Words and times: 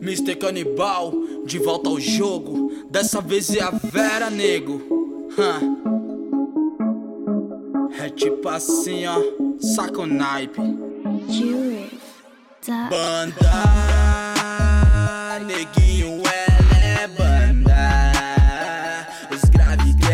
Mr. 0.00 0.34
Canibal, 0.36 1.12
de 1.44 1.58
volta 1.58 1.88
ao 1.88 2.00
jogo. 2.00 2.72
Dessa 2.90 3.20
vez 3.20 3.54
é 3.54 3.60
a 3.62 3.70
Vera, 3.70 4.30
nego. 4.30 4.80
É 7.98 8.08
tipo 8.08 8.48
assim, 8.48 9.06
ó. 9.06 9.20
Saca 9.58 10.00
o 10.00 10.06
naipe. 10.06 10.60
Banda, 12.88 13.34
neguinho, 15.46 16.22
ela 16.24 16.84
é 16.84 17.06
banda. 17.08 18.02
Os 19.30 19.48
graves 19.50 19.94
que 19.96 20.12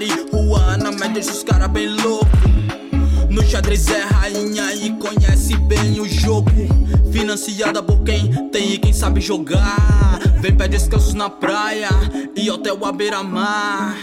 marihuana, 0.00 0.90
mas 0.98 1.12
deixa 1.12 1.30
os 1.30 1.42
cara 1.42 1.68
bem 1.68 1.88
louco. 1.88 2.26
No 3.28 3.44
xadrez 3.44 3.86
é 3.88 4.02
rainha 4.02 4.74
e 4.74 4.90
conhece 4.92 5.56
bem 5.56 6.00
o 6.00 6.08
jogo. 6.08 6.50
Financiada 7.12 7.82
por 7.82 8.02
quem 8.02 8.48
tem 8.50 8.72
e 8.72 8.78
quem 8.78 8.92
sabe 8.92 9.20
jogar. 9.20 10.18
Vem 10.40 10.56
pé 10.56 10.68
descanso 10.68 11.14
na 11.16 11.28
praia 11.28 11.90
e 12.34 12.50
hotel 12.50 12.84
à 12.84 12.92
beira-mar. 12.92 13.96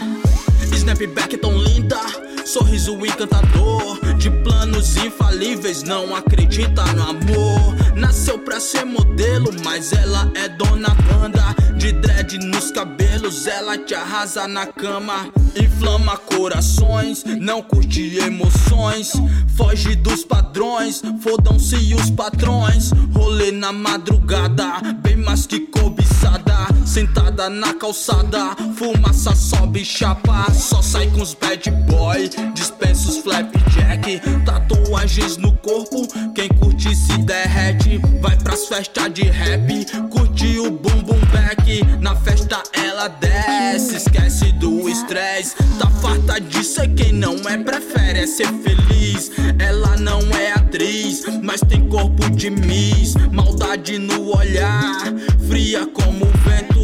Snapback 0.72 1.36
tão 1.36 1.52
linda, 1.58 1.98
sorriso 2.46 2.94
encantador. 3.04 3.98
De 4.16 4.30
planos 4.30 4.96
infalíveis, 4.96 5.82
não 5.82 6.14
acredita 6.14 6.84
no 6.92 7.02
amor. 7.02 7.74
Nasceu 7.96 8.38
pra 8.38 8.60
ser 8.60 8.84
modelo, 8.84 9.50
mas 9.64 9.92
ela 9.92 10.30
é 10.34 10.48
dona 10.48 10.90
banda. 10.90 11.54
De 11.76 11.92
dread 11.92 12.38
nos 12.38 12.70
cabelos, 12.70 13.46
ela 13.46 13.76
te 13.76 13.94
arrasa 13.94 14.46
na 14.46 14.66
cama. 14.66 15.30
Inflama 15.58 16.16
corações, 16.16 17.24
não 17.24 17.62
curte 17.62 18.18
emoções. 18.18 19.12
Foge 19.56 19.94
dos 19.96 20.24
padrões, 20.24 21.02
fodam-se 21.20 21.94
os 21.94 22.10
patrões. 22.10 22.90
Rolê 23.12 23.50
na 23.50 23.72
madrugada, 23.72 24.80
bem 25.02 25.16
mais 25.16 25.46
que 25.46 25.60
cobiçada. 25.60 26.77
Sentada 26.88 27.50
na 27.50 27.74
calçada, 27.74 28.56
fumaça 28.74 29.36
sobe 29.36 29.84
chapa. 29.84 30.50
Só 30.54 30.80
sai 30.80 31.06
com 31.08 31.20
os 31.20 31.34
bad 31.34 31.70
boy, 31.86 32.30
dispensa 32.54 33.10
os 33.10 33.18
flapjack. 33.18 34.18
Tatuagens 34.46 35.36
no 35.36 35.52
corpo, 35.58 36.08
quem 36.34 36.48
curte 36.48 36.96
se 36.96 37.18
derrete. 37.18 38.00
Vai 38.22 38.36
pras 38.38 38.66
festas 38.66 39.12
de 39.12 39.24
rap, 39.24 39.68
curte 40.08 40.58
o 40.60 40.70
boom 40.70 41.02
boom 41.02 41.20
back. 41.30 41.84
Na 42.00 42.16
festa 42.16 42.62
ela 42.72 43.08
desce, 43.08 43.96
esquece 43.96 44.52
do 44.52 44.88
estresse. 44.88 45.56
Tá 45.78 45.90
farta 46.00 46.40
de 46.40 46.64
ser 46.64 46.88
quem 46.94 47.12
não 47.12 47.36
é, 47.48 47.58
prefere 47.58 48.20
é 48.20 48.26
ser 48.26 48.48
feliz. 48.62 49.30
Ela 49.58 49.96
não 49.98 50.20
é 50.34 50.52
atriz, 50.52 51.24
mas 51.42 51.60
tem 51.60 51.86
corpo 51.86 52.30
de 52.30 52.48
miss. 52.48 53.14
Maldade 53.30 53.98
no 53.98 54.34
olhar, 54.34 55.04
fria 55.46 55.86
como 55.86 56.24
o 56.24 56.30
vento. 56.48 56.77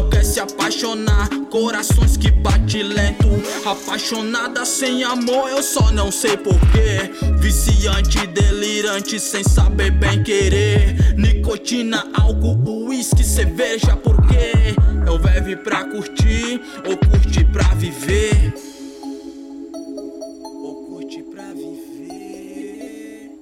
Não 0.00 0.08
quer 0.08 0.24
se 0.24 0.40
apaixonar, 0.40 1.28
corações 1.50 2.16
que 2.16 2.30
bate 2.30 2.82
lento. 2.82 3.28
Apaixonada 3.66 4.64
sem 4.64 5.04
amor, 5.04 5.50
eu 5.50 5.62
só 5.62 5.92
não 5.92 6.10
sei 6.10 6.38
porquê. 6.38 7.10
Viciante, 7.38 8.26
delirante, 8.28 9.20
sem 9.20 9.44
saber 9.44 9.90
bem 9.90 10.22
querer. 10.22 11.14
Nicotina, 11.18 12.08
álcool, 12.14 12.86
uísque, 12.88 13.22
cerveja, 13.22 13.94
por 13.94 14.26
quê? 14.26 14.74
Eu 15.06 15.18
bebe 15.18 15.54
pra 15.56 15.84
curtir 15.84 16.62
ou 16.88 16.96
curte 16.96 17.44
pra 17.44 17.74
viver? 17.74 18.54
Ou 20.64 20.86
curte 20.86 21.22
pra 21.24 21.44
viver? 21.52 23.32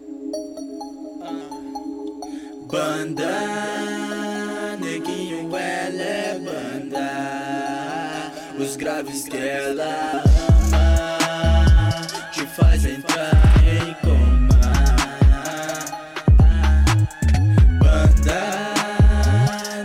Banda, 2.69 3.98
Graves 8.89 9.29
que 9.29 9.37
ela 9.37 10.23
ama 10.49 12.07
te 12.33 12.47
faz 12.47 12.87
entrar 12.87 13.35
em 13.63 13.93
coma. 14.01 14.61
Banda, 17.79 18.41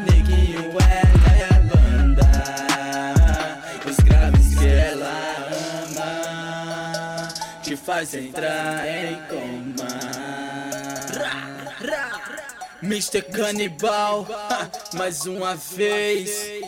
neguinho, 0.10 0.72
ela 0.80 1.32
é 1.36 1.52
banda. 1.68 2.32
Os 3.90 3.98
graves 3.98 4.56
que 4.56 4.68
ela 4.68 5.12
ama 5.84 7.28
te 7.62 7.76
faz 7.76 8.14
entrar 8.14 8.88
em 8.88 9.18
coma. 9.28 10.14
Mr. 12.82 13.22
Canibal, 13.22 14.26
ha, 14.32 14.70
mais 14.96 15.26
uma 15.26 15.56
vez. 15.56 16.63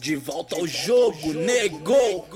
De 0.00 0.16
volta 0.16 0.56
ao 0.56 0.66
jogo, 0.66 1.34
negou. 1.34 2.26